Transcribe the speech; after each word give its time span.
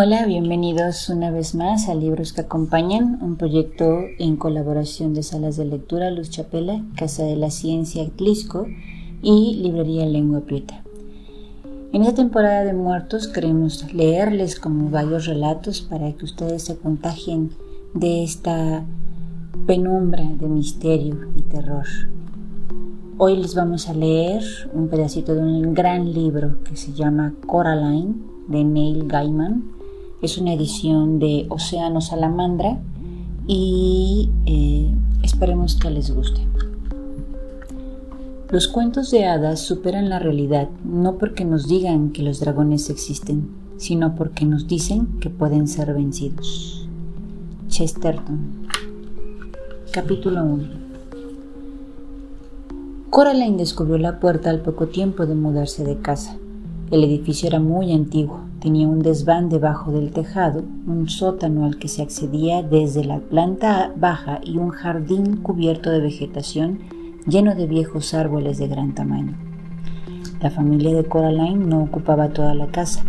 Hola, 0.00 0.26
bienvenidos 0.26 1.08
una 1.08 1.32
vez 1.32 1.56
más 1.56 1.88
a 1.88 1.94
Libros 1.96 2.32
que 2.32 2.42
Acompañan, 2.42 3.18
un 3.20 3.34
proyecto 3.34 3.98
en 4.20 4.36
colaboración 4.36 5.12
de 5.12 5.24
Salas 5.24 5.56
de 5.56 5.64
Lectura 5.64 6.12
Luz 6.12 6.30
Chapela, 6.30 6.84
Casa 6.96 7.24
de 7.24 7.34
la 7.34 7.50
Ciencia 7.50 8.08
Tlisco 8.08 8.68
y 9.22 9.56
Librería 9.56 10.06
Lengua 10.06 10.42
Prieta. 10.42 10.84
En 11.92 12.02
esta 12.02 12.14
temporada 12.14 12.62
de 12.62 12.74
muertos 12.74 13.26
queremos 13.26 13.92
leerles 13.92 14.60
como 14.60 14.88
varios 14.88 15.26
relatos 15.26 15.80
para 15.80 16.12
que 16.12 16.26
ustedes 16.26 16.62
se 16.62 16.78
contagien 16.78 17.50
de 17.92 18.22
esta 18.22 18.84
penumbra 19.66 20.22
de 20.22 20.46
misterio 20.46 21.28
y 21.34 21.42
terror. 21.42 21.86
Hoy 23.16 23.36
les 23.36 23.56
vamos 23.56 23.88
a 23.88 23.94
leer 23.94 24.44
un 24.72 24.86
pedacito 24.86 25.34
de 25.34 25.40
un 25.40 25.74
gran 25.74 26.12
libro 26.12 26.62
que 26.62 26.76
se 26.76 26.92
llama 26.92 27.34
Coraline 27.48 28.14
de 28.46 28.62
Neil 28.62 29.08
Gaiman 29.08 29.77
es 30.20 30.38
una 30.38 30.52
edición 30.52 31.18
de 31.18 31.46
Océano 31.48 32.00
Salamandra 32.00 32.78
y 33.46 34.30
eh, 34.46 34.92
esperemos 35.22 35.76
que 35.76 35.90
les 35.90 36.14
guste. 36.14 36.40
Los 38.50 38.66
cuentos 38.66 39.10
de 39.10 39.26
hadas 39.26 39.60
superan 39.60 40.08
la 40.08 40.18
realidad 40.18 40.68
no 40.84 41.18
porque 41.18 41.44
nos 41.44 41.68
digan 41.68 42.10
que 42.10 42.22
los 42.22 42.40
dragones 42.40 42.90
existen, 42.90 43.50
sino 43.76 44.14
porque 44.14 44.44
nos 44.44 44.66
dicen 44.66 45.20
que 45.20 45.30
pueden 45.30 45.68
ser 45.68 45.94
vencidos. 45.94 46.88
Chesterton 47.68 48.66
Capítulo 49.92 50.42
1 50.42 50.88
Coraline 53.10 53.56
descubrió 53.56 53.98
la 53.98 54.18
puerta 54.18 54.50
al 54.50 54.62
poco 54.62 54.88
tiempo 54.88 55.26
de 55.26 55.34
mudarse 55.34 55.84
de 55.84 55.98
casa. 55.98 56.36
El 56.90 57.04
edificio 57.04 57.48
era 57.48 57.58
muy 57.58 57.92
antiguo, 57.92 58.47
tenía 58.60 58.88
un 58.88 59.00
desván 59.00 59.48
debajo 59.48 59.92
del 59.92 60.10
tejado, 60.10 60.62
un 60.86 61.08
sótano 61.08 61.64
al 61.64 61.78
que 61.78 61.88
se 61.88 62.02
accedía 62.02 62.62
desde 62.62 63.04
la 63.04 63.18
planta 63.18 63.92
baja 63.96 64.40
y 64.44 64.58
un 64.58 64.70
jardín 64.70 65.36
cubierto 65.38 65.90
de 65.90 66.00
vegetación 66.00 66.80
lleno 67.26 67.54
de 67.54 67.66
viejos 67.66 68.14
árboles 68.14 68.58
de 68.58 68.68
gran 68.68 68.94
tamaño. 68.94 69.36
La 70.40 70.50
familia 70.50 70.94
de 70.94 71.04
Coraline 71.04 71.66
no 71.66 71.82
ocupaba 71.82 72.28
toda 72.28 72.54
la 72.54 72.68
casa, 72.68 73.04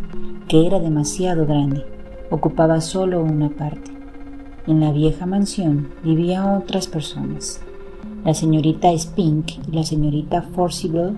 que 0.47 0.65
era 0.65 0.79
demasiado 0.79 1.45
grande, 1.45 1.85
ocupaba 2.29 2.81
solo 2.81 3.21
una 3.21 3.49
parte. 3.49 3.91
En 4.67 4.79
la 4.79 4.91
vieja 4.91 5.25
mansión 5.25 5.89
vivían 6.03 6.57
otras 6.57 6.87
personas. 6.87 7.61
La 8.25 8.33
señorita 8.33 8.95
Spink 8.97 9.51
y 9.67 9.71
la 9.71 9.83
señorita 9.83 10.41
Forcible 10.41 11.13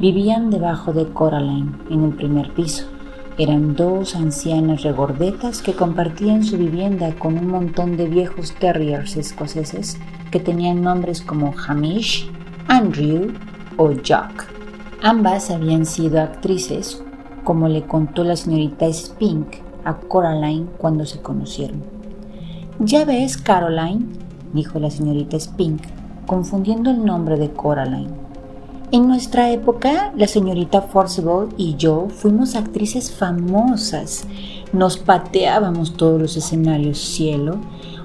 Vivían 0.00 0.48
debajo 0.48 0.94
de 0.94 1.04
Coraline, 1.12 1.72
en 1.90 2.04
el 2.04 2.14
primer 2.14 2.54
piso. 2.54 2.86
Eran 3.40 3.74
dos 3.74 4.16
ancianas 4.16 4.82
regordetas 4.82 5.62
que 5.62 5.72
compartían 5.72 6.44
su 6.44 6.58
vivienda 6.58 7.14
con 7.14 7.38
un 7.38 7.46
montón 7.46 7.96
de 7.96 8.06
viejos 8.06 8.52
terriers 8.52 9.16
escoceses 9.16 9.96
que 10.30 10.40
tenían 10.40 10.82
nombres 10.82 11.22
como 11.22 11.54
Hamish, 11.66 12.30
Andrew 12.68 13.32
o 13.78 13.92
Jack. 13.92 14.46
Ambas 15.02 15.50
habían 15.50 15.86
sido 15.86 16.20
actrices, 16.20 17.02
como 17.42 17.66
le 17.66 17.84
contó 17.84 18.24
la 18.24 18.36
señorita 18.36 18.92
Spink 18.92 19.54
a 19.86 19.94
Coraline 19.94 20.66
cuando 20.76 21.06
se 21.06 21.22
conocieron. 21.22 21.82
Ya 22.78 23.06
ves, 23.06 23.38
Caroline, 23.38 24.04
dijo 24.52 24.78
la 24.78 24.90
señorita 24.90 25.40
Spink, 25.40 25.80
confundiendo 26.26 26.90
el 26.90 27.06
nombre 27.06 27.38
de 27.38 27.50
Coraline. 27.50 28.19
En 28.92 29.06
nuestra 29.06 29.50
época, 29.50 30.12
la 30.16 30.26
señorita 30.26 30.82
Forcible 30.82 31.46
y 31.56 31.76
yo 31.76 32.08
fuimos 32.08 32.56
actrices 32.56 33.12
famosas. 33.12 34.24
Nos 34.72 34.96
pateábamos 34.98 35.96
todos 35.96 36.20
los 36.20 36.36
escenarios, 36.36 36.98
cielo. 36.98 37.58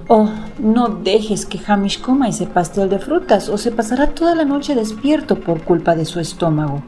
Oh, 0.09 0.29
no 0.59 0.89
dejes 0.89 1.47
que 1.47 1.59
Hamish 1.65 1.99
coma 1.99 2.29
ese 2.29 2.45
pastel 2.45 2.87
de 2.89 2.99
frutas 2.99 3.49
o 3.49 3.57
se 3.57 3.71
pasará 3.71 4.11
toda 4.11 4.35
la 4.35 4.45
noche 4.45 4.75
despierto 4.75 5.39
por 5.39 5.63
culpa 5.63 5.95
de 5.95 6.05
su 6.05 6.19
estómago. 6.19 6.83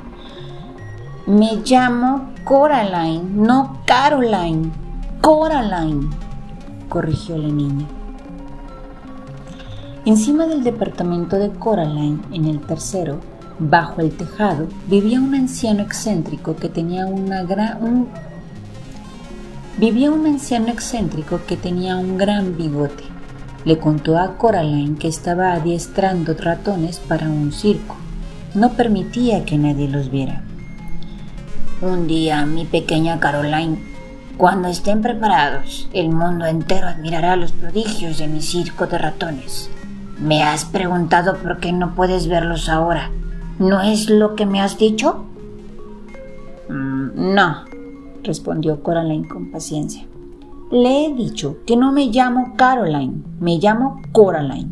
Me 1.26 1.56
llamo 1.66 2.34
Coraline, 2.44 3.24
no 3.34 3.80
Caroline. 3.88 4.70
Coraline, 5.22 6.08
corrigió 6.88 7.36
la 7.36 7.48
niña. 7.48 7.88
Encima 10.06 10.46
del 10.46 10.64
departamento 10.64 11.38
de 11.38 11.50
Coraline, 11.50 12.20
en 12.32 12.46
el 12.46 12.60
tercero, 12.62 13.20
Bajo 13.60 14.02
el 14.02 14.12
tejado 14.12 14.68
vivía 14.88 15.20
un 15.20 15.34
anciano 15.34 15.82
excéntrico 15.82 16.56
que 16.56 16.70
tenía 16.70 17.08
una 17.08 17.42
gran 17.42 18.08
vivía 19.80 20.12
un 20.12 20.28
anciano 20.28 20.68
excéntrico 20.68 21.40
que 21.48 21.58
tenía 21.58 21.98
un 21.98 22.18
gran 22.18 22.56
bigote. 22.56 23.04
Le 23.66 23.80
contó 23.80 24.20
a 24.20 24.38
Coraline 24.38 25.00
que 25.00 25.08
estaba 25.08 25.54
adiestrando 25.54 26.36
ratones 26.36 27.00
para 27.00 27.30
un 27.30 27.52
circo. 27.52 27.96
No 28.54 28.74
permitía 28.74 29.44
que 29.44 29.58
nadie 29.58 29.88
los 29.88 30.12
viera. 30.12 30.44
Un 31.82 32.06
día, 32.06 32.46
mi 32.46 32.66
pequeña 32.66 33.20
Caroline, 33.20 33.80
cuando 34.38 34.68
estén 34.68 35.02
preparados, 35.02 35.90
el 35.94 36.10
mundo 36.10 36.46
entero 36.46 36.88
admirará 36.88 37.36
los 37.36 37.54
prodigios 37.54 38.20
de 38.20 38.28
mi 38.28 38.44
circo 38.44 38.86
de 38.86 39.00
ratones. 39.00 39.72
Me 40.20 40.44
has 40.44 40.64
preguntado 40.66 41.38
por 41.38 41.60
qué 41.60 41.72
no 41.72 41.96
puedes 41.96 42.28
verlos 42.28 42.70
ahora, 42.70 43.12
¿No 43.60 43.82
es 43.82 44.10
lo 44.10 44.36
que 44.36 44.46
me 44.46 44.62
has 44.62 44.78
dicho? 44.78 45.26
Mm, 46.70 47.34
no, 47.34 47.64
respondió 48.24 48.84
Coraline 48.84 49.28
con 49.28 49.52
paciencia. 49.52 50.06
Le 50.70 51.06
he 51.06 51.14
dicho 51.14 51.58
que 51.66 51.76
no 51.76 51.92
me 51.92 52.08
llamo 52.08 52.54
Caroline, 52.56 53.24
me 53.40 53.58
llamo 53.58 54.02
Coraline. 54.12 54.70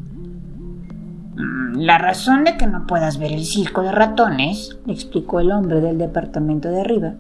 Mm, 1.36 1.80
la 1.80 1.98
razón 1.98 2.44
de 2.44 2.58
que 2.58 2.68
no 2.68 2.86
puedas 2.86 3.18
ver 3.18 3.32
el 3.32 3.46
circo 3.46 3.82
de 3.82 3.92
ratones, 3.92 4.78
le 4.86 4.94
explicó 4.94 5.40
el 5.40 5.52
hombre 5.52 5.82
del 5.82 5.98
departamento 5.98 6.70
de 6.70 6.82
arriba, 6.82 7.14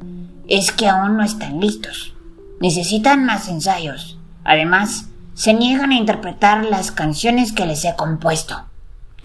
es 0.48 0.72
que 0.72 0.88
aún 0.88 1.18
no 1.18 1.24
están 1.24 1.60
listos. 1.60 2.14
Necesitan 2.60 3.26
más 3.26 3.50
ensayos. 3.50 4.20
Además, 4.44 5.10
se 5.34 5.54
niegan 5.54 5.92
a 5.92 5.98
interpretar 5.98 6.64
las 6.66 6.92
canciones 6.92 7.54
que 7.54 7.66
les 7.66 7.84
he 7.86 7.96
compuesto. 7.96 8.56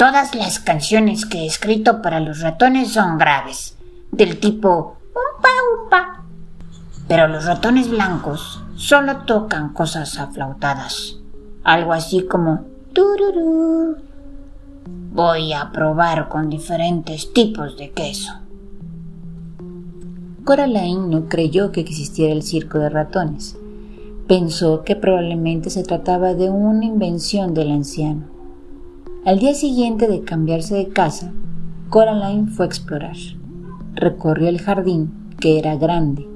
Todas 0.01 0.35
las 0.35 0.59
canciones 0.59 1.27
que 1.27 1.41
he 1.41 1.47
escrito 1.47 2.01
para 2.01 2.21
los 2.21 2.41
ratones 2.41 2.95
son 2.95 3.19
graves, 3.19 3.77
del 4.11 4.41
tipo 4.41 4.97
umpa 5.11 5.51
umpa. 5.77 6.25
Pero 7.07 7.29
los 7.29 7.45
ratones 7.45 7.91
blancos 7.91 8.63
solo 8.77 9.19
tocan 9.27 9.75
cosas 9.75 10.19
aflautadas, 10.19 11.19
algo 11.65 11.93
así 11.93 12.23
como 12.23 12.65
tururú. 12.95 13.97
Voy 15.13 15.53
a 15.53 15.71
probar 15.71 16.31
con 16.31 16.49
diferentes 16.49 17.35
tipos 17.35 17.77
de 17.77 17.91
queso. 17.91 18.33
Coraline 20.47 21.09
no 21.11 21.29
creyó 21.29 21.73
que 21.73 21.83
existiera 21.83 22.33
el 22.33 22.43
circo 22.43 22.79
de 22.79 22.89
ratones. 22.89 23.55
Pensó 24.27 24.83
que 24.83 24.97
probablemente 24.97 25.69
se 25.69 25.83
trataba 25.83 26.33
de 26.33 26.49
una 26.49 26.87
invención 26.87 27.53
del 27.53 27.71
anciano. 27.71 28.30
Al 29.27 29.39
día 29.39 29.53
siguiente 29.53 30.09
de 30.09 30.23
cambiarse 30.23 30.75
de 30.75 30.89
casa, 30.89 31.31
Coraline 31.91 32.47
fue 32.47 32.65
a 32.65 32.69
explorar. 32.69 33.17
Recorrió 33.95 34.49
el 34.49 34.59
jardín, 34.59 35.13
que 35.39 35.59
era 35.59 35.77
grande. 35.77 36.27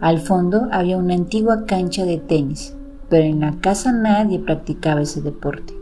Al 0.00 0.20
fondo 0.20 0.66
había 0.72 0.96
una 0.96 1.12
antigua 1.12 1.66
cancha 1.66 2.06
de 2.06 2.16
tenis, 2.16 2.74
pero 3.10 3.24
en 3.24 3.40
la 3.40 3.60
casa 3.60 3.92
nadie 3.92 4.38
practicaba 4.38 5.02
ese 5.02 5.20
deporte. 5.20 5.74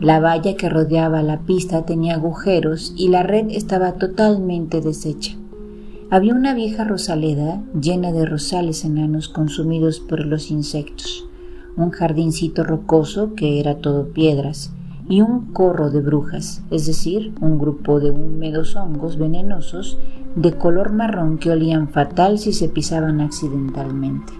La 0.00 0.18
valla 0.18 0.56
que 0.56 0.70
rodeaba 0.70 1.22
la 1.22 1.40
pista 1.40 1.84
tenía 1.84 2.14
agujeros 2.14 2.94
y 2.96 3.08
la 3.08 3.22
red 3.22 3.50
estaba 3.50 3.92
totalmente 3.92 4.80
deshecha. 4.80 5.36
Había 6.08 6.34
una 6.34 6.54
vieja 6.54 6.84
rosaleda 6.84 7.62
llena 7.78 8.12
de 8.12 8.24
rosales 8.24 8.86
enanos 8.86 9.28
consumidos 9.28 10.00
por 10.00 10.24
los 10.24 10.50
insectos, 10.50 11.28
un 11.76 11.90
jardincito 11.90 12.64
rocoso 12.64 13.34
que 13.34 13.60
era 13.60 13.76
todo 13.76 14.08
piedras, 14.08 14.72
y 15.12 15.20
un 15.20 15.52
corro 15.52 15.90
de 15.90 16.00
brujas, 16.00 16.62
es 16.70 16.86
decir, 16.86 17.34
un 17.42 17.58
grupo 17.58 18.00
de 18.00 18.10
húmedos 18.10 18.76
hongos 18.76 19.18
venenosos 19.18 19.98
de 20.36 20.56
color 20.56 20.94
marrón 20.94 21.36
que 21.36 21.50
olían 21.50 21.90
fatal 21.90 22.38
si 22.38 22.54
se 22.54 22.70
pisaban 22.70 23.20
accidentalmente. 23.20 24.32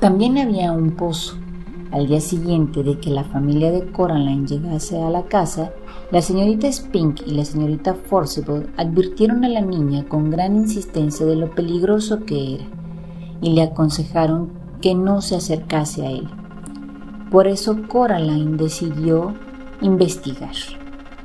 También 0.00 0.36
había 0.36 0.70
un 0.70 0.90
pozo. 0.90 1.36
Al 1.92 2.08
día 2.08 2.20
siguiente 2.20 2.82
de 2.82 2.98
que 3.00 3.08
la 3.08 3.24
familia 3.24 3.72
de 3.72 3.90
Coraline 3.90 4.46
llegase 4.46 5.02
a 5.02 5.08
la 5.08 5.22
casa, 5.22 5.72
la 6.10 6.20
señorita 6.20 6.70
Spink 6.70 7.22
y 7.26 7.30
la 7.30 7.46
señorita 7.46 7.94
Forcible 7.94 8.66
advirtieron 8.76 9.46
a 9.46 9.48
la 9.48 9.62
niña 9.62 10.04
con 10.06 10.30
gran 10.30 10.56
insistencia 10.56 11.24
de 11.24 11.36
lo 11.36 11.52
peligroso 11.52 12.26
que 12.26 12.56
era 12.56 12.64
y 13.40 13.54
le 13.54 13.62
aconsejaron 13.62 14.50
que 14.82 14.94
no 14.94 15.22
se 15.22 15.36
acercase 15.36 16.06
a 16.06 16.10
él. 16.10 16.28
Por 17.30 17.48
eso 17.48 17.76
Coraline 17.88 18.56
decidió 18.56 19.34
investigar 19.80 20.54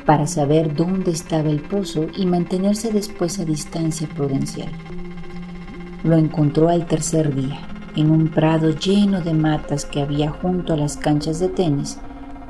para 0.05 0.25
saber 0.25 0.75
dónde 0.75 1.11
estaba 1.11 1.49
el 1.49 1.61
pozo 1.61 2.07
y 2.17 2.25
mantenerse 2.25 2.91
después 2.91 3.39
a 3.39 3.45
distancia 3.45 4.09
prudencial. 4.15 4.69
Lo 6.03 6.17
encontró 6.17 6.69
al 6.69 6.87
tercer 6.87 7.33
día. 7.35 7.59
en 7.93 8.09
un 8.09 8.29
prado 8.29 8.69
lleno 8.69 9.19
de 9.19 9.33
matas 9.33 9.83
que 9.83 10.01
había 10.01 10.31
junto 10.31 10.73
a 10.73 10.77
las 10.77 10.95
canchas 10.95 11.41
de 11.41 11.49
tenis, 11.49 11.99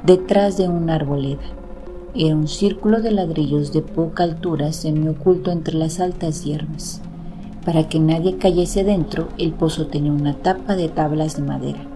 detrás 0.04 0.56
de 0.56 0.68
una 0.68 0.94
arboleda. 0.94 1.42
Era 2.14 2.36
un 2.36 2.48
círculo 2.48 3.02
de 3.02 3.10
ladrillos 3.10 3.74
de 3.74 3.82
poca 3.82 4.22
altura 4.24 4.72
semioculto 4.72 5.50
entre 5.50 5.74
las 5.74 6.00
altas 6.00 6.44
hierbas. 6.44 7.02
Para 7.66 7.90
que 7.90 8.00
nadie 8.00 8.38
cayese 8.38 8.84
dentro, 8.84 9.30
el 9.40 9.52
pozo 9.52 9.88
tenía 9.88 10.12
una 10.12 10.36
tapa 10.36 10.76
de 10.76 10.90
tablas 10.90 11.38
de 11.38 11.42
madera. 11.42 11.91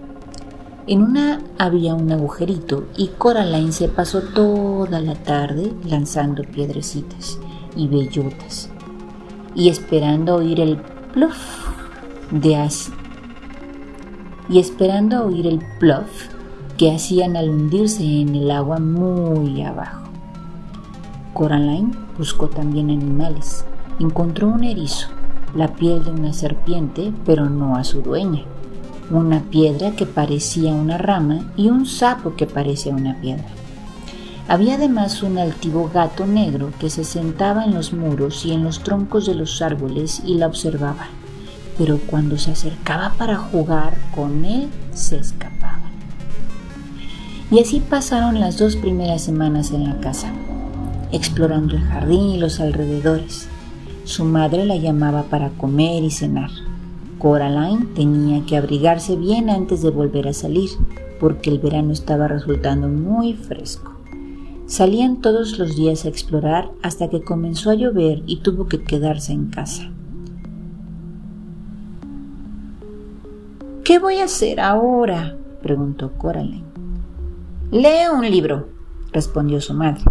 En 0.88 1.02
una 1.02 1.40
había 1.58 1.96
un 1.96 2.12
agujerito 2.12 2.84
y 2.96 3.08
Coraline 3.08 3.72
se 3.72 3.88
pasó 3.88 4.20
toda 4.20 5.00
la 5.00 5.16
tarde 5.16 5.72
lanzando 5.84 6.44
piedrecitas 6.44 7.40
y 7.74 7.88
bellotas 7.88 8.70
y 9.56 9.68
esperando 9.68 10.36
oír 10.36 10.60
el 10.60 10.76
pluff 11.12 11.66
de 12.30 12.54
as 12.54 12.92
y 14.48 14.60
esperando 14.60 15.26
oír 15.26 15.48
el 15.48 15.60
pluff 15.80 16.28
que 16.76 16.94
hacían 16.94 17.36
al 17.36 17.50
hundirse 17.50 18.04
en 18.04 18.36
el 18.36 18.48
agua 18.52 18.78
muy 18.78 19.64
abajo. 19.64 20.04
Coraline 21.34 21.90
buscó 22.16 22.46
también 22.46 22.90
animales. 22.90 23.66
Encontró 23.98 24.48
un 24.48 24.62
erizo, 24.62 25.08
la 25.56 25.74
piel 25.74 26.04
de 26.04 26.12
una 26.12 26.32
serpiente, 26.32 27.12
pero 27.24 27.50
no 27.50 27.74
a 27.74 27.82
su 27.82 28.02
dueña, 28.02 28.44
una 29.10 29.40
piedra 29.42 29.92
que 29.92 30.06
parecía 30.06 30.72
una 30.72 30.98
rama 30.98 31.52
y 31.56 31.68
un 31.68 31.86
sapo 31.86 32.34
que 32.36 32.46
parecía 32.46 32.94
una 32.94 33.20
piedra. 33.20 33.46
Había 34.48 34.74
además 34.74 35.22
un 35.22 35.38
altivo 35.38 35.90
gato 35.92 36.26
negro 36.26 36.70
que 36.78 36.88
se 36.88 37.02
sentaba 37.02 37.64
en 37.64 37.74
los 37.74 37.92
muros 37.92 38.44
y 38.46 38.52
en 38.52 38.62
los 38.62 38.80
troncos 38.82 39.26
de 39.26 39.34
los 39.34 39.60
árboles 39.60 40.22
y 40.24 40.34
la 40.34 40.46
observaba, 40.46 41.08
pero 41.76 41.98
cuando 42.06 42.38
se 42.38 42.52
acercaba 42.52 43.12
para 43.18 43.36
jugar 43.36 43.96
con 44.14 44.44
él 44.44 44.68
se 44.94 45.16
escapaba. 45.16 45.80
Y 47.50 47.60
así 47.60 47.80
pasaron 47.80 48.40
las 48.40 48.58
dos 48.58 48.76
primeras 48.76 49.22
semanas 49.22 49.72
en 49.72 49.84
la 49.84 49.98
casa, 50.00 50.32
explorando 51.12 51.74
el 51.74 51.82
jardín 51.82 52.30
y 52.30 52.38
los 52.38 52.60
alrededores. 52.60 53.48
Su 54.04 54.24
madre 54.24 54.64
la 54.64 54.76
llamaba 54.76 55.24
para 55.24 55.50
comer 55.50 56.04
y 56.04 56.10
cenar. 56.10 56.50
Coraline 57.18 57.86
tenía 57.94 58.44
que 58.44 58.56
abrigarse 58.56 59.16
bien 59.16 59.48
antes 59.48 59.82
de 59.82 59.90
volver 59.90 60.28
a 60.28 60.32
salir, 60.32 60.70
porque 61.18 61.50
el 61.50 61.58
verano 61.58 61.92
estaba 61.92 62.28
resultando 62.28 62.88
muy 62.88 63.34
fresco. 63.34 63.92
Salían 64.66 65.20
todos 65.20 65.58
los 65.58 65.76
días 65.76 66.04
a 66.04 66.08
explorar 66.08 66.70
hasta 66.82 67.08
que 67.08 67.22
comenzó 67.22 67.70
a 67.70 67.74
llover 67.74 68.22
y 68.26 68.38
tuvo 68.38 68.66
que 68.66 68.82
quedarse 68.82 69.32
en 69.32 69.46
casa. 69.46 69.90
¿Qué 73.84 74.00
voy 74.00 74.16
a 74.16 74.24
hacer 74.24 74.58
ahora? 74.58 75.36
preguntó 75.62 76.12
Coraline. 76.18 76.64
Lee 77.70 78.08
un 78.12 78.28
libro, 78.28 78.68
respondió 79.12 79.60
su 79.60 79.74
madre. 79.74 80.02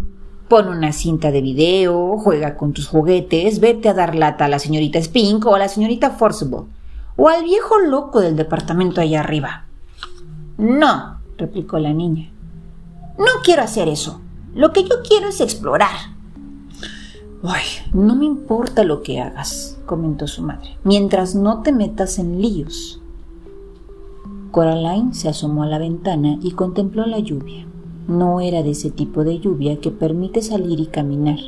Pon 0.47 0.69
una 0.69 0.93
cinta 0.93 1.31
de 1.31 1.41
video, 1.41 2.17
juega 2.17 2.55
con 2.55 2.71
tus 2.71 2.87
juguetes, 2.87 3.59
vete 3.59 3.89
a 3.89 3.93
dar 3.93 4.15
lata 4.15 4.45
a 4.45 4.47
la 4.47 4.59
señorita 4.59 5.01
Spink 5.01 5.45
o 5.45 5.55
a 5.55 5.59
la 5.59 5.67
señorita 5.67 6.11
Forcible, 6.11 6.65
o 7.17 7.29
al 7.29 7.43
viejo 7.43 7.79
loco 7.79 8.21
del 8.21 8.35
departamento 8.35 9.01
allá 9.01 9.21
arriba. 9.21 9.65
No, 10.57 11.19
replicó 11.37 11.79
la 11.79 11.93
niña. 11.93 12.31
No 13.17 13.41
quiero 13.43 13.61
hacer 13.61 13.87
eso. 13.87 14.21
Lo 14.53 14.71
que 14.71 14.83
yo 14.83 15.01
quiero 15.07 15.27
es 15.29 15.41
explorar. 15.41 16.15
Ay, 17.43 17.65
no 17.93 18.15
me 18.15 18.25
importa 18.25 18.83
lo 18.83 19.03
que 19.03 19.21
hagas, 19.21 19.77
comentó 19.85 20.27
su 20.27 20.41
madre, 20.41 20.77
mientras 20.83 21.35
no 21.35 21.61
te 21.61 21.71
metas 21.71 22.17
en 22.17 22.41
líos. 22.41 23.01
Coraline 24.51 25.13
se 25.13 25.29
asomó 25.29 25.63
a 25.63 25.67
la 25.67 25.77
ventana 25.77 26.39
y 26.41 26.51
contempló 26.51 27.05
la 27.05 27.19
lluvia. 27.19 27.67
No 28.07 28.39
era 28.39 28.63
de 28.63 28.71
ese 28.71 28.89
tipo 28.89 29.23
de 29.23 29.39
lluvia 29.39 29.79
que 29.79 29.91
permite 29.91 30.41
salir 30.41 30.79
y 30.79 30.87
caminar. 30.87 31.39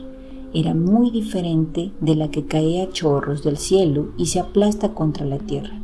Era 0.54 0.74
muy 0.74 1.12
diferente 1.12 1.92
de 2.00 2.16
la 2.16 2.30
que 2.30 2.46
cae 2.46 2.82
a 2.82 2.90
chorros 2.90 3.44
del 3.44 3.58
cielo 3.58 4.12
y 4.18 4.28
se 4.28 4.40
aplasta 4.40 4.94
contra 4.94 5.26
la 5.26 5.38
tierra. 5.38 5.80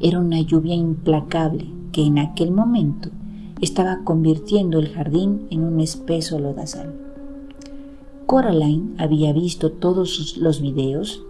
Era 0.00 0.20
una 0.20 0.40
lluvia 0.40 0.74
implacable 0.74 1.66
que 1.92 2.04
en 2.04 2.18
aquel 2.18 2.52
momento 2.52 3.10
estaba 3.60 4.04
convirtiendo 4.04 4.78
el 4.78 4.88
jardín 4.88 5.46
en 5.50 5.64
un 5.64 5.80
espeso 5.80 6.38
lodazal. 6.38 6.94
Coraline 8.26 8.94
había 8.96 9.32
visto 9.32 9.72
todos 9.72 10.36
los 10.36 10.60
videos. 10.60 11.22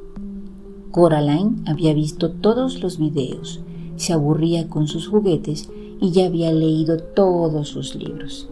Coraline 0.90 1.56
había 1.66 1.94
visto 1.94 2.30
todos 2.30 2.82
los 2.82 2.98
videos, 2.98 3.60
se 3.96 4.12
aburría 4.12 4.68
con 4.68 4.86
sus 4.86 5.08
juguetes 5.08 5.70
y 6.00 6.10
ya 6.10 6.26
había 6.26 6.52
leído 6.52 6.98
todos 6.98 7.68
sus 7.68 7.94
libros. 7.94 8.48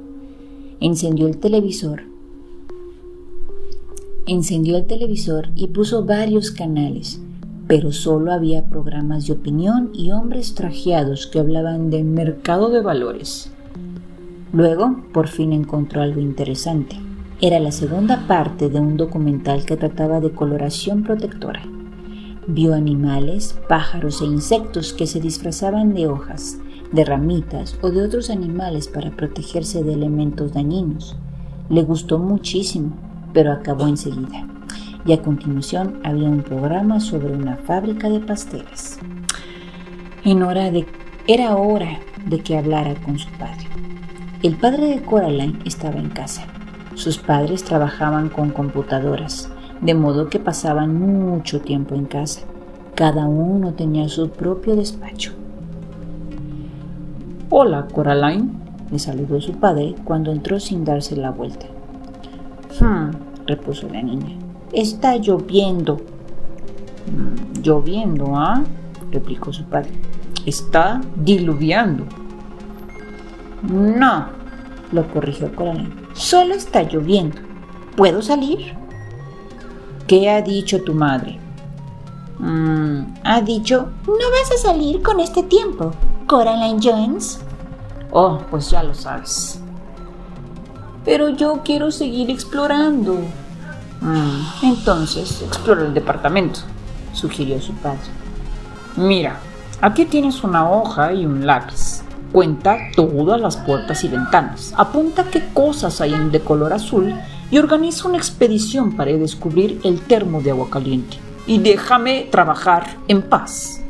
Encendió 0.81 1.27
el 1.27 1.39
televisor. 1.39 2.03
Encendió 4.31 4.77
el 4.77 4.85
televisor 4.85 5.49
y 5.55 5.69
puso 5.69 6.05
varios 6.05 6.51
canales, 6.51 7.19
pero 7.67 7.93
solo 7.93 8.31
había 8.31 8.67
programas 8.67 9.27
de 9.27 9.33
opinión 9.33 9.89
y 9.95 10.11
hombres 10.11 10.55
trajeados 10.55 11.27
que 11.27 11.39
hablaban 11.39 11.89
de 11.89 12.05
mercado 12.05 12.69
de 12.69 12.83
valores. 12.83 13.51
Luego, 14.53 15.03
por 15.15 15.29
fin 15.29 15.55
encontró 15.55 16.03
algo 16.03 16.21
interesante. 16.21 16.97
Era 17.41 17.59
la 17.59 17.73
segunda 17.73 18.27
parte 18.27 18.69
de 18.69 18.79
un 18.79 18.99
documental 18.99 19.65
que 19.65 19.79
trataba 19.79 20.21
de 20.21 20.31
coloración 20.33 21.05
protectora. 21.05 21.63
Vio 22.47 22.75
animales, 22.75 23.59
pájaros 23.67 24.21
e 24.21 24.27
insectos 24.27 24.93
que 24.93 25.07
se 25.07 25.21
disfrazaban 25.21 25.95
de 25.95 26.07
hojas, 26.07 26.59
de 26.93 27.03
ramitas 27.07 27.79
o 27.81 27.89
de 27.89 28.03
otros 28.03 28.29
animales 28.29 28.89
para 28.89 29.11
protegerse 29.11 29.83
de 29.83 29.95
elementos 29.95 30.53
dañinos. 30.53 31.17
Le 31.71 31.83
gustó 31.83 32.19
muchísimo, 32.19 33.08
pero 33.33 33.53
acabó 33.53 33.87
enseguida. 33.87 34.47
Y 35.05 35.13
a 35.13 35.23
continuación 35.23 36.01
había 36.05 36.29
un 36.29 36.43
programa 36.43 37.01
sobre 37.01 37.33
una 37.33 37.57
fábrica 37.57 38.09
de 38.09 38.21
pasteles. 38.21 38.99
En 40.25 40.43
hora 40.43 40.71
de, 40.71 40.87
era 41.27 41.57
hora 41.57 41.99
de 42.27 42.41
que 42.41 42.59
hablara 42.59 42.95
con 42.97 43.19
su 43.19 43.31
padre. 43.33 43.67
El 44.43 44.57
padre 44.57 44.87
de 44.87 45.03
Coraline 45.03 45.59
estaba 45.65 45.99
en 45.99 46.11
casa. 46.11 46.45
Sus 46.95 47.19
padres 47.19 47.65
trabajaban 47.65 48.29
con 48.29 48.51
computadoras, 48.51 49.51
de 49.81 49.95
modo 49.95 50.29
que 50.29 50.39
pasaban 50.39 50.99
mucho 50.99 51.61
tiempo 51.61 51.95
en 51.95 52.07
casa. 52.07 52.43
Cada 52.95 53.27
uno 53.27 53.75
tenía 53.75 54.09
su 54.09 54.31
propio 54.31 54.77
despacho. 54.77 55.33
Hola, 57.51 57.89
Coraline, 57.93 58.51
le 58.91 58.99
saludó 58.99 59.41
su 59.41 59.53
padre 59.53 59.95
cuando 60.05 60.33
entró 60.33 60.61
sin 60.61 60.85
darse 60.85 61.17
la 61.17 61.31
vuelta. 61.31 61.67
Hmm, 62.81 63.11
repuso 63.49 63.89
la 63.89 64.03
niña. 64.03 64.37
Está 64.73 65.17
lloviendo. 65.17 65.97
Mm, 67.07 67.63
lloviendo, 67.63 68.37
¿ah? 68.37 68.63
replicó 69.11 69.53
su 69.53 69.65
padre. 69.65 69.91
Está 70.47 71.01
diluviando. 71.17 72.05
No, 73.63 74.27
lo 74.93 75.11
corrigió 75.11 75.55
Coraline. 75.55 75.91
Solo 76.13 76.55
está 76.55 76.83
lloviendo. 76.83 77.39
¿Puedo 77.97 78.23
salir? 78.23 78.75
¿Qué 80.07 80.31
ha 80.31 80.43
dicho 80.43 80.83
tu 80.85 80.95
madre? 80.95 81.39
Mm, 82.39 83.15
ha 83.25 83.41
dicho, 83.41 83.89
no 84.07 84.31
vas 84.31 84.53
a 84.53 84.69
salir 84.69 85.03
con 85.03 85.19
este 85.19 85.43
tiempo, 85.43 85.93
Coraline 86.27 86.79
Jones. 86.81 87.41
Oh, 88.13 88.39
pues 88.51 88.71
ya 88.71 88.83
lo 88.83 88.95
sabes. 88.95 89.61
Pero 91.09 91.31
yo 91.31 91.63
quiero 91.65 91.91
seguir 91.91 92.31
explorando. 92.31 93.15
Mm, 94.03 94.43
entonces, 94.63 95.41
explora 95.41 95.87
el 95.87 95.95
departamento, 95.95 96.61
sugirió 97.15 97.59
su 97.63 97.73
padre. 97.73 98.11
Mira, 98.95 99.41
aquí 99.81 100.05
tienes 100.05 100.45
una 100.45 100.71
hoja 100.71 101.15
y 101.15 101.25
un 101.25 101.47
lápiz. 101.47 102.03
Cuenta 102.31 102.77
todas 102.95 103.41
las 103.41 103.57
puertas 103.57 104.05
y 104.05 104.09
ventanas, 104.09 104.75
apunta 104.77 105.25
qué 105.31 105.49
cosas 105.55 106.03
hay 106.03 106.13
de 106.31 106.41
color 106.41 106.75
azul 106.75 107.15
y 107.51 107.57
organiza 107.57 108.07
una 108.07 108.19
expedición 108.19 108.95
para 108.95 109.11
descubrir 109.13 109.81
el 109.85 110.03
termo 110.03 110.43
de 110.43 110.51
agua 110.51 110.69
caliente. 110.69 111.17
Y 111.47 111.57
déjame 111.57 112.29
trabajar 112.31 112.99
en 113.09 113.23
paz. 113.23 113.81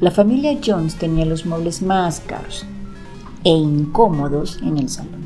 La 0.00 0.12
familia 0.12 0.56
Jones 0.64 0.94
tenía 0.94 1.24
los 1.24 1.44
muebles 1.44 1.82
más 1.82 2.20
caros 2.20 2.64
e 3.42 3.50
incómodos 3.50 4.60
en 4.62 4.78
el 4.78 4.88
salón. 4.88 5.23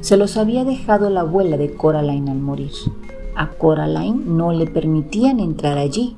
Se 0.00 0.16
los 0.16 0.36
había 0.36 0.64
dejado 0.64 1.10
la 1.10 1.20
abuela 1.20 1.56
de 1.56 1.74
Coraline 1.74 2.30
al 2.30 2.38
morir. 2.38 2.72
A 3.36 3.50
Coraline 3.50 4.24
no 4.24 4.52
le 4.52 4.66
permitían 4.66 5.40
entrar 5.40 5.76
allí. 5.76 6.16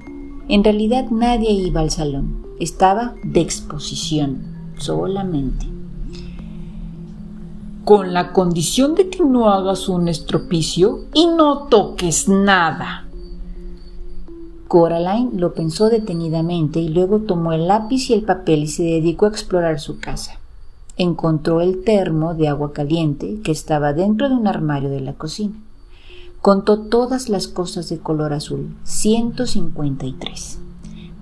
En 0.49 0.63
realidad 0.63 1.07
nadie 1.11 1.51
iba 1.51 1.81
al 1.81 1.91
salón. 1.91 2.47
Estaba 2.61 3.15
de 3.25 3.41
exposición 3.41 4.75
solamente. 4.79 5.67
Con 7.85 8.15
la 8.15 8.33
condición 8.33 8.95
de 8.95 9.09
que 9.09 9.25
no 9.25 9.51
hagas 9.51 9.89
un 9.89 10.07
estropicio 10.07 11.07
y 11.13 11.27
no 11.27 11.65
toques 11.65 12.29
nada. 12.29 13.09
Coraline 14.69 15.33
lo 15.39 15.53
pensó 15.53 15.91
detenidamente 15.91 16.79
y 16.79 16.89
luego 16.89 17.21
tomó 17.21 17.53
el 17.53 17.67
lápiz 17.67 18.09
y 18.09 18.15
el 18.15 18.23
papel 18.23 18.63
y 18.63 18.69
se 18.69 18.85
dedicó 18.85 19.27
a 19.27 19.31
explorar 19.31 19.81
su 19.81 19.99
casa. 19.99 20.39
Encontró 20.99 21.63
el 21.63 21.85
termo 21.85 22.35
de 22.35 22.49
agua 22.49 22.73
caliente 22.73 23.41
que 23.43 23.53
estaba 23.53 23.95
dentro 23.95 24.29
de 24.29 24.35
un 24.35 24.47
armario 24.47 24.91
de 24.91 25.01
la 25.01 25.15
cocina. 25.15 25.55
Contó 26.43 26.81
todas 26.81 27.29
las 27.29 27.49
cosas 27.49 27.89
de 27.89 27.99
color 27.99 28.33
azul, 28.33 28.75
153. 28.83 30.59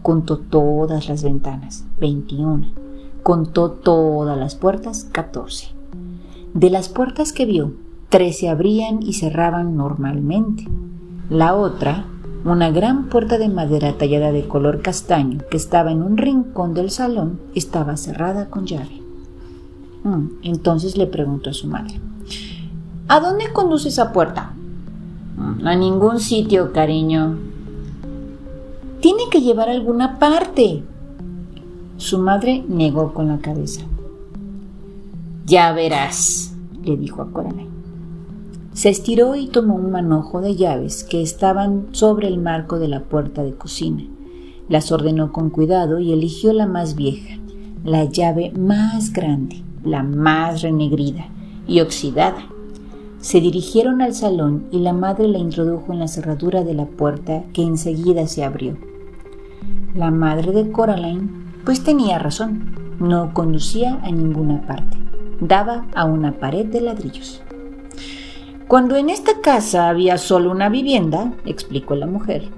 Contó 0.02 0.38
todas 0.38 1.08
las 1.08 1.22
ventanas, 1.22 1.84
21. 2.00 2.66
Contó 3.22 3.70
todas 3.70 4.38
las 4.38 4.54
puertas, 4.54 5.04
14. 5.12 5.68
De 6.54 6.70
las 6.70 6.88
puertas 6.88 7.32
que 7.32 7.44
vio, 7.44 7.74
tres 8.08 8.38
se 8.38 8.48
abrían 8.48 9.02
y 9.02 9.12
cerraban 9.12 9.76
normalmente. 9.76 10.66
La 11.28 11.54
otra, 11.54 12.06
una 12.44 12.70
gran 12.70 13.08
puerta 13.08 13.38
de 13.38 13.48
madera 13.48 13.96
tallada 13.98 14.32
de 14.32 14.48
color 14.48 14.82
castaño 14.82 15.40
que 15.50 15.58
estaba 15.58 15.92
en 15.92 16.02
un 16.02 16.16
rincón 16.16 16.74
del 16.74 16.90
salón, 16.90 17.38
estaba 17.54 17.96
cerrada 17.96 18.48
con 18.48 18.66
llave. 18.66 18.99
Mm, 20.04 20.26
entonces 20.42 20.96
le 20.96 21.06
preguntó 21.06 21.50
a 21.50 21.54
su 21.54 21.66
madre, 21.66 22.00
¿A 23.12 23.18
dónde 23.18 23.52
conduce 23.52 23.88
esa 23.88 24.12
puerta? 24.12 24.52
Mm, 25.36 25.66
a 25.66 25.74
ningún 25.74 26.20
sitio, 26.20 26.72
cariño. 26.72 27.38
Tiene 29.00 29.24
que 29.32 29.40
llevar 29.40 29.68
a 29.68 29.72
alguna 29.72 30.20
parte. 30.20 30.84
Su 31.96 32.18
madre 32.18 32.64
negó 32.68 33.12
con 33.12 33.26
la 33.26 33.38
cabeza. 33.38 33.82
Ya 35.44 35.72
verás, 35.72 36.54
le 36.84 36.96
dijo 36.96 37.22
a 37.22 37.32
Coraline. 37.32 37.68
Se 38.74 38.90
estiró 38.90 39.34
y 39.34 39.48
tomó 39.48 39.74
un 39.74 39.90
manojo 39.90 40.40
de 40.40 40.54
llaves 40.54 41.02
que 41.02 41.20
estaban 41.20 41.88
sobre 41.90 42.28
el 42.28 42.38
marco 42.38 42.78
de 42.78 42.86
la 42.86 43.00
puerta 43.00 43.42
de 43.42 43.54
cocina. 43.54 44.04
Las 44.68 44.92
ordenó 44.92 45.32
con 45.32 45.50
cuidado 45.50 45.98
y 45.98 46.12
eligió 46.12 46.52
la 46.52 46.68
más 46.68 46.94
vieja, 46.94 47.40
la 47.84 48.04
llave 48.04 48.52
más 48.52 49.12
grande, 49.12 49.64
la 49.84 50.02
más 50.02 50.62
renegrida 50.62 51.26
y 51.66 51.80
oxidada. 51.80 52.42
Se 53.20 53.40
dirigieron 53.40 54.00
al 54.00 54.14
salón 54.14 54.66
y 54.70 54.78
la 54.78 54.92
madre 54.92 55.28
la 55.28 55.38
introdujo 55.38 55.92
en 55.92 55.98
la 55.98 56.08
cerradura 56.08 56.64
de 56.64 56.74
la 56.74 56.86
puerta 56.86 57.44
que 57.52 57.62
enseguida 57.62 58.26
se 58.26 58.44
abrió. 58.44 58.76
La 59.94 60.10
madre 60.10 60.52
de 60.52 60.70
Coraline, 60.70 61.28
pues 61.64 61.84
tenía 61.84 62.18
razón, 62.18 62.74
no 62.98 63.34
conducía 63.34 64.00
a 64.02 64.10
ninguna 64.10 64.66
parte, 64.66 64.96
daba 65.40 65.86
a 65.94 66.04
una 66.04 66.38
pared 66.38 66.66
de 66.66 66.80
ladrillos. 66.80 67.42
Cuando 68.68 68.96
en 68.96 69.10
esta 69.10 69.40
casa 69.42 69.88
había 69.88 70.16
solo 70.16 70.50
una 70.50 70.68
vivienda, 70.68 71.32
explicó 71.44 71.96
la 71.96 72.06
mujer, 72.06 72.48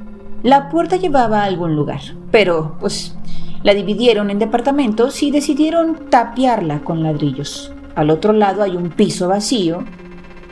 la 0.42 0.68
puerta 0.68 0.96
llevaba 0.96 1.42
a 1.42 1.44
algún 1.44 1.74
lugar, 1.74 2.00
pero 2.30 2.76
pues 2.80 3.16
la 3.62 3.74
dividieron 3.74 4.30
en 4.30 4.38
departamentos 4.38 5.22
y 5.22 5.30
decidieron 5.30 6.10
tapiarla 6.10 6.80
con 6.80 7.02
ladrillos. 7.02 7.72
Al 7.94 8.10
otro 8.10 8.32
lado 8.32 8.62
hay 8.62 8.76
un 8.76 8.90
piso 8.90 9.28
vacío 9.28 9.84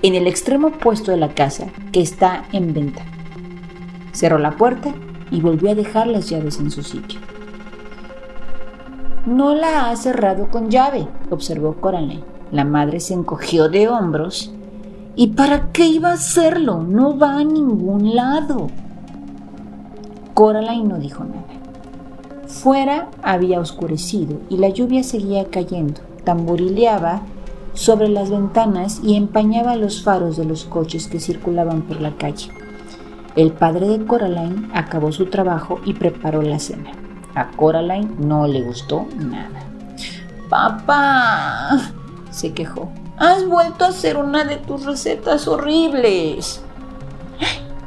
en 0.03 0.15
el 0.15 0.27
extremo 0.27 0.69
opuesto 0.69 1.11
de 1.11 1.17
la 1.17 1.35
casa 1.35 1.69
que 1.93 2.01
está 2.01 2.45
en 2.53 2.73
venta. 2.73 3.03
Cerró 4.13 4.39
la 4.39 4.53
puerta 4.53 4.95
y 5.31 5.41
volvió 5.41 5.71
a 5.71 5.75
dejar 5.75 6.07
las 6.07 6.29
llaves 6.29 6.59
en 6.59 6.71
su 6.71 6.83
sitio. 6.83 7.21
No 9.27 9.55
la 9.55 9.91
ha 9.91 9.97
cerrado 9.97 10.49
con 10.49 10.71
llave, 10.71 11.07
observó 11.31 11.75
Coraline. 11.75 12.25
La 12.53 12.65
madre 12.65 13.01
se 13.01 13.15
encogió 13.15 13.69
de 13.69 13.89
hombros 13.89 14.53
¿Y 15.17 15.29
para 15.29 15.71
qué 15.73 15.87
iba 15.87 16.11
a 16.11 16.15
hacerlo? 16.15 16.83
No 16.83 17.19
va 17.19 17.39
a 17.39 17.45
ningún 17.45 18.15
lado. 18.15 18.69
Coraline 20.35 20.89
no 20.89 20.99
dijo 20.99 21.25
nada. 21.25 21.60
Fuera 22.51 23.09
había 23.23 23.61
oscurecido 23.61 24.41
y 24.49 24.57
la 24.57 24.69
lluvia 24.69 25.03
seguía 25.03 25.49
cayendo. 25.51 26.01
Tamborileaba 26.25 27.23
sobre 27.75 28.09
las 28.09 28.31
ventanas 28.31 29.01
y 29.03 29.17
empañaba 29.17 29.77
los 29.77 30.03
faros 30.03 30.37
de 30.37 30.45
los 30.45 30.65
coches 30.65 31.07
que 31.07 31.21
circulaban 31.21 31.83
por 31.83 32.01
la 32.01 32.17
calle. 32.17 32.51
El 33.37 33.53
padre 33.53 33.87
de 33.87 34.05
Coraline 34.05 34.69
acabó 34.75 35.13
su 35.13 35.27
trabajo 35.27 35.81
y 35.85 35.95
preparó 35.95 36.43
la 36.43 36.59
cena. 36.59 36.91
A 37.35 37.53
Coraline 37.53 38.11
no 38.19 38.49
le 38.49 38.63
gustó 38.63 39.07
nada. 39.17 39.63
Papá, 40.49 41.93
se 42.31 42.53
quejó. 42.53 42.91
Has 43.17 43.47
vuelto 43.47 43.85
a 43.85 43.89
hacer 43.89 44.17
una 44.17 44.45
de 44.45 44.57
tus 44.57 44.85
recetas 44.85 45.47
horribles. 45.47 46.63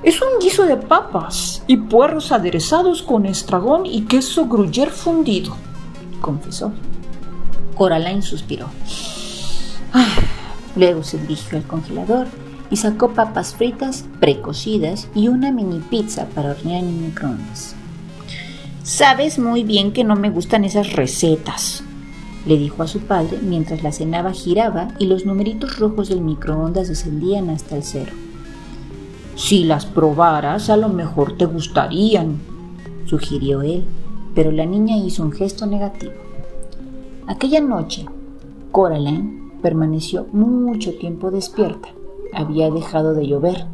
Es 0.04 0.22
un 0.22 0.40
guiso 0.42 0.66
de 0.66 0.76
papas 0.76 1.64
y 1.66 1.78
puerros 1.78 2.34
aderezados 2.34 3.02
con 3.04 3.26
estragón 3.26 3.86
y 3.86 4.02
queso 4.02 4.48
gruyère 4.48 4.92
fundido, 4.92 5.56
confesó. 6.20 6.74
Coraline 7.76 8.22
suspiró. 8.22 8.68
Ah, 9.94 10.14
luego 10.76 11.04
se 11.04 11.18
dirigió 11.20 11.58
al 11.58 11.64
congelador 11.64 12.28
y 12.70 12.76
sacó 12.76 13.14
papas 13.14 13.56
fritas 13.56 14.04
precocidas 14.20 15.08
y 15.16 15.30
una 15.30 15.52
mini 15.52 15.80
pizza 15.80 16.26
para 16.36 16.52
hornear 16.52 16.84
en 16.84 17.06
microondas. 17.06 17.74
Sabes 18.84 19.40
muy 19.40 19.64
bien 19.64 19.94
que 19.94 20.04
no 20.04 20.18
me 20.18 20.30
gustan 20.30 20.66
esas 20.66 20.92
recetas, 20.92 21.82
le 22.46 22.58
dijo 22.58 22.84
a 22.84 22.88
su 22.88 23.00
padre 23.00 23.40
mientras 23.42 23.84
la 23.84 23.94
cenaba 23.94 24.34
giraba 24.34 24.90
y 25.00 25.06
los 25.06 25.26
numeritos 25.26 25.80
rojos 25.80 26.10
del 26.10 26.20
microondas 26.20 26.90
descendían 26.90 27.50
hasta 27.50 27.78
el 27.78 27.84
cero. 27.84 28.12
Si 29.36 29.64
las 29.64 29.86
probaras, 29.86 30.70
a 30.70 30.78
lo 30.78 30.90
mejor 30.90 31.38
te 31.38 31.46
gustarían, 31.46 32.40
sugirió 33.06 33.62
él, 33.62 33.86
pero 34.36 34.52
la 34.52 34.66
niña 34.66 34.98
hizo 34.98 35.24
un 35.24 35.32
gesto 35.32 35.66
negativo. 35.66 36.14
Aquella 37.28 37.62
noche, 37.62 38.06
Coraline 38.72 39.52
permaneció 39.62 40.26
mucho 40.32 40.94
tiempo 40.98 41.32
despierta. 41.32 41.90
Había 42.34 42.70
dejado 42.70 43.14
de 43.14 43.28
llover, 43.28 43.66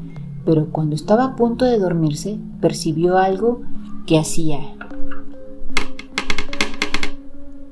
pero 0.45 0.67
cuando 0.71 0.95
estaba 0.95 1.25
a 1.25 1.35
punto 1.35 1.65
de 1.65 1.79
dormirse, 1.79 2.37
percibió 2.61 3.17
algo 3.17 3.61
que 4.05 4.17
hacía 4.17 4.59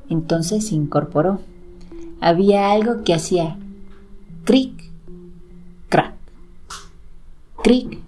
entonces 0.10 0.68
se 0.68 0.76
incorporó. 0.76 1.40
Había 2.20 2.72
algo 2.72 3.04
que 3.04 3.14
hacía 3.14 3.58
cric, 4.44 4.92
crack, 5.90 6.16
cric, 7.68 8.00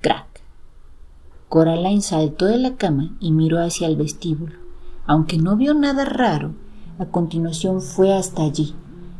crack. 0.00 0.26
Coraline 1.48 2.02
saltó 2.02 2.46
de 2.46 2.58
la 2.58 2.74
cama 2.74 3.12
y 3.20 3.30
miró 3.30 3.60
hacia 3.62 3.86
el 3.86 3.94
vestíbulo. 3.94 4.54
Aunque 5.06 5.38
no 5.38 5.54
vio 5.54 5.74
nada 5.74 6.04
raro, 6.04 6.50
a 6.98 7.04
continuación 7.04 7.80
fue 7.80 8.12
hasta 8.12 8.42
allí. 8.42 8.74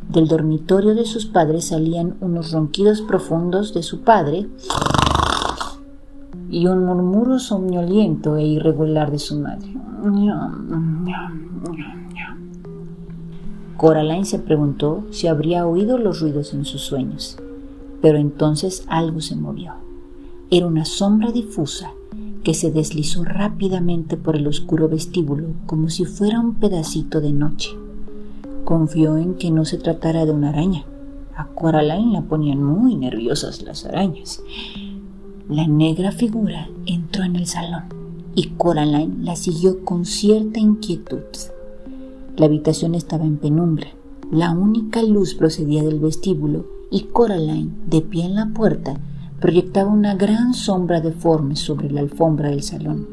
Del 0.08 0.26
dormitorio 0.26 0.96
de 0.96 1.04
sus 1.04 1.26
padres 1.26 1.68
salían 1.68 2.16
unos 2.20 2.50
ronquidos 2.50 3.00
profundos 3.00 3.72
de 3.74 3.84
su 3.84 4.00
padre 4.00 4.48
y 6.50 6.66
un 6.66 6.84
murmuro 6.84 7.38
somnoliento 7.38 8.36
e 8.36 8.44
irregular 8.44 9.12
de 9.12 9.20
su 9.20 9.38
madre. 9.38 9.72
Coraline 13.76 14.24
se 14.24 14.40
preguntó 14.40 15.04
si 15.12 15.28
habría 15.28 15.64
oído 15.64 15.96
los 15.96 16.20
ruidos 16.20 16.54
en 16.54 16.64
sus 16.64 16.82
sueños, 16.82 17.38
pero 18.02 18.18
entonces 18.18 18.84
algo 18.88 19.20
se 19.22 19.36
movió. 19.36 19.72
Era 20.50 20.66
una 20.66 20.84
sombra 20.84 21.30
difusa 21.30 21.92
que 22.42 22.52
se 22.52 22.72
deslizó 22.72 23.24
rápidamente 23.24 24.16
por 24.16 24.36
el 24.36 24.46
oscuro 24.48 24.88
vestíbulo 24.88 25.46
como 25.64 25.88
si 25.88 26.04
fuera 26.04 26.40
un 26.40 26.56
pedacito 26.56 27.20
de 27.20 27.32
noche. 27.32 27.70
Confió 28.64 29.16
en 29.16 29.34
que 29.34 29.50
no 29.50 29.64
se 29.64 29.78
tratara 29.78 30.26
de 30.26 30.32
una 30.32 30.50
araña. 30.50 30.84
A 31.36 31.46
Coraline 31.46 32.12
la 32.12 32.22
ponían 32.22 32.62
muy 32.62 32.96
nerviosas 32.96 33.62
las 33.62 33.86
arañas. 33.86 34.42
La 35.48 35.66
negra 35.66 36.12
figura 36.12 36.68
entró 36.86 37.22
en 37.24 37.36
el 37.36 37.46
salón 37.46 37.84
y 38.34 38.48
Coraline 38.48 39.24
la 39.24 39.36
siguió 39.36 39.84
con 39.84 40.04
cierta 40.04 40.58
inquietud. 40.58 41.22
La 42.36 42.46
habitación 42.46 42.94
estaba 42.94 43.24
en 43.24 43.36
penumbra. 43.36 43.88
La 44.30 44.50
única 44.50 45.02
luz 45.02 45.34
procedía 45.34 45.82
del 45.82 46.00
vestíbulo 46.00 46.81
y 46.92 47.04
Coraline, 47.04 47.70
de 47.86 48.02
pie 48.02 48.26
en 48.26 48.34
la 48.34 48.46
puerta, 48.46 49.00
proyectaba 49.40 49.90
una 49.90 50.14
gran 50.14 50.52
sombra 50.52 51.00
deforme 51.00 51.56
sobre 51.56 51.90
la 51.90 52.00
alfombra 52.00 52.50
del 52.50 52.62
salón. 52.62 53.08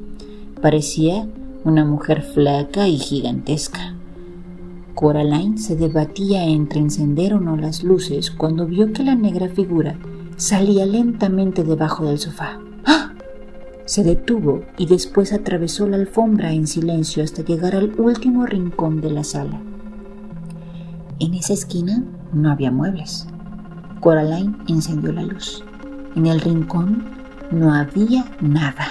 Parecía 0.62 1.26
una 1.64 1.86
mujer 1.86 2.22
flaca 2.22 2.90
y 2.90 2.98
gigantesca. 2.98 3.96
Coraline 4.96 5.58
se 5.58 5.78
debatía 5.78 6.44
entre 6.44 6.82
encender 6.82 7.34
o 7.34 7.40
no 7.40 7.56
las 7.56 7.82
luces 7.82 8.32
cuando 8.32 8.66
vio 8.66 8.92
que 8.92 9.04
la 9.04 9.16
negra 9.16 9.48
figura 9.48 9.98
salía 10.36 10.86
lentamente 10.86 11.64
debajo 11.64 12.06
del 12.06 12.20
sofá. 12.20 12.60
Se 13.86 14.04
detuvo 14.04 14.66
y 14.78 14.88
después 14.88 15.32
atravesó 15.32 15.88
la 15.88 15.96
alfombra 15.96 16.52
en 16.52 16.68
silencio 16.68 17.24
hasta 17.24 17.44
llegar 17.44 17.76
al 17.76 18.00
último 18.00 18.46
rincón 18.46 19.00
de 19.00 19.10
la 19.10 19.24
sala. 19.24 19.60
En 21.20 21.34
esa 21.34 21.54
esquina 21.54 22.04
no 22.34 22.52
había 22.52 22.72
muebles. 22.72 23.26
Coraline 24.00 24.56
encendió 24.68 25.12
la 25.12 25.24
luz. 25.24 25.64
En 26.16 26.26
el 26.26 26.40
rincón 26.40 27.04
no 27.52 27.74
había 27.74 28.26
nada. 28.40 28.88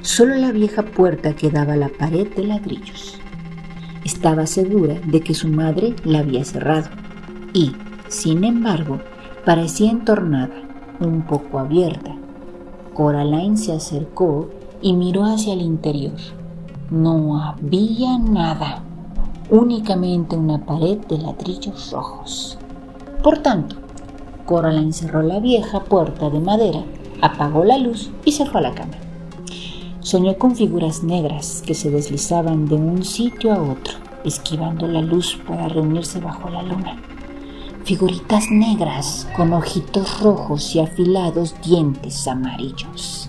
Solo 0.00 0.34
la 0.36 0.52
vieja 0.52 0.82
puerta 0.82 1.34
que 1.34 1.50
daba 1.50 1.72
a 1.72 1.76
la 1.76 1.88
pared 1.88 2.28
de 2.34 2.44
ladrillos. 2.44 3.18
Estaba 4.04 4.46
segura 4.46 4.94
de 5.06 5.20
que 5.20 5.34
su 5.34 5.48
madre 5.48 5.94
la 6.04 6.20
había 6.20 6.44
cerrado 6.44 6.88
y, 7.52 7.72
sin 8.08 8.44
embargo, 8.44 9.00
parecía 9.44 9.90
entornada, 9.90 10.54
un 11.00 11.22
poco 11.22 11.58
abierta. 11.58 12.14
Coraline 12.94 13.56
se 13.56 13.72
acercó 13.72 14.50
y 14.80 14.92
miró 14.92 15.24
hacia 15.24 15.52
el 15.52 15.62
interior. 15.62 16.16
No 16.90 17.42
había 17.42 18.18
nada, 18.18 18.82
únicamente 19.50 20.36
una 20.36 20.64
pared 20.64 20.98
de 21.08 21.18
ladrillos 21.18 21.90
rojos. 21.92 22.58
Por 23.22 23.38
tanto, 23.38 23.76
Coraline 24.48 24.94
cerró 24.94 25.20
la 25.20 25.40
vieja 25.40 25.84
puerta 25.84 26.30
de 26.30 26.40
madera, 26.40 26.82
apagó 27.20 27.64
la 27.64 27.76
luz 27.76 28.10
y 28.24 28.32
se 28.32 28.46
fue 28.46 28.60
a 28.60 28.62
la 28.62 28.74
cama. 28.74 28.94
Soñó 30.00 30.38
con 30.38 30.56
figuras 30.56 31.02
negras 31.02 31.62
que 31.66 31.74
se 31.74 31.90
deslizaban 31.90 32.66
de 32.66 32.76
un 32.76 33.04
sitio 33.04 33.52
a 33.52 33.60
otro, 33.60 33.98
esquivando 34.24 34.88
la 34.88 35.02
luz 35.02 35.38
para 35.46 35.68
reunirse 35.68 36.18
bajo 36.20 36.48
la 36.48 36.62
luna. 36.62 36.96
Figuritas 37.84 38.50
negras 38.50 39.28
con 39.36 39.52
ojitos 39.52 40.22
rojos 40.22 40.74
y 40.74 40.80
afilados 40.80 41.54
dientes 41.62 42.26
amarillos. 42.26 43.28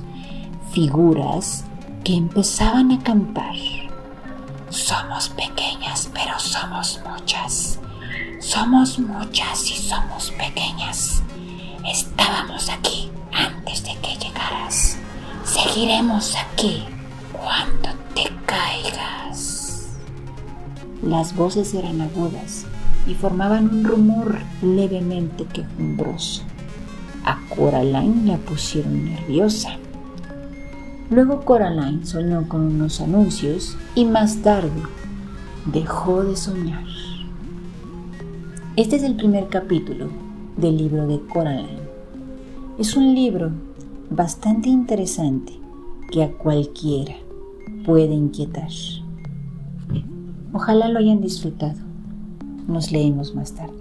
Figuras 0.71 1.65
que 2.05 2.15
empezaban 2.15 2.93
a 2.93 3.03
cantar. 3.03 3.55
Somos 4.69 5.27
pequeñas, 5.27 6.09
pero 6.13 6.39
somos 6.39 7.01
muchas. 7.05 7.77
Somos 8.39 8.97
muchas 8.97 9.69
y 9.69 9.75
somos 9.75 10.31
pequeñas. 10.31 11.21
Estábamos 11.85 12.69
aquí 12.69 13.11
antes 13.33 13.83
de 13.83 13.97
que 14.01 14.15
llegaras. 14.15 14.97
Seguiremos 15.43 16.37
aquí 16.37 16.85
cuando 17.33 17.89
te 18.15 18.31
caigas. 18.45 19.89
Las 21.03 21.35
voces 21.35 21.73
eran 21.73 21.99
agudas 21.99 22.65
y 23.05 23.13
formaban 23.13 23.67
un 23.69 23.83
rumor 23.83 24.39
levemente 24.61 25.43
quejumbroso. 25.43 26.43
A 27.25 27.39
Coraline 27.53 28.25
la 28.25 28.37
pusieron 28.37 29.03
nerviosa. 29.03 29.71
Luego 31.09 31.43
Coraline 31.43 32.05
soñó 32.05 32.47
con 32.47 32.61
unos 32.61 33.01
anuncios 33.01 33.75
y 33.95 34.05
más 34.05 34.37
tarde 34.37 34.81
dejó 35.65 36.23
de 36.23 36.37
soñar. 36.37 36.98
Este 38.79 38.95
es 38.95 39.03
el 39.03 39.17
primer 39.17 39.49
capítulo 39.49 40.07
del 40.55 40.77
libro 40.77 41.05
de 41.05 41.19
Coraline. 41.33 41.81
Es 42.77 42.95
un 42.95 43.13
libro 43.13 43.51
bastante 44.09 44.69
interesante 44.69 45.51
que 46.09 46.23
a 46.23 46.31
cualquiera 46.31 47.13
puede 47.85 48.13
inquietar. 48.13 48.69
Ojalá 50.53 50.87
lo 50.87 50.99
hayan 50.99 51.19
disfrutado. 51.19 51.77
Nos 52.69 52.93
leemos 52.93 53.35
más 53.35 53.51
tarde. 53.51 53.78